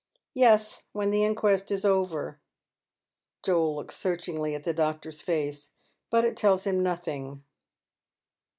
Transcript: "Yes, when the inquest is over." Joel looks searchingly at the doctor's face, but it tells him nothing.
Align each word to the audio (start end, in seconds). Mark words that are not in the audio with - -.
"Yes, 0.33 0.85
when 0.93 1.11
the 1.11 1.23
inquest 1.23 1.69
is 1.69 1.85
over." 1.85 2.41
Joel 3.43 3.75
looks 3.75 3.95
searchingly 3.95 4.55
at 4.55 4.63
the 4.63 4.73
doctor's 4.73 5.21
face, 5.21 5.73
but 6.09 6.25
it 6.25 6.35
tells 6.35 6.65
him 6.65 6.81
nothing. 6.81 7.43